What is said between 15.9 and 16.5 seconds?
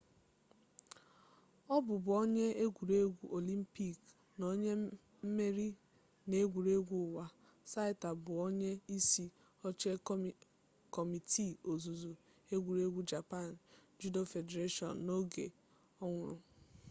ọ nwụrụ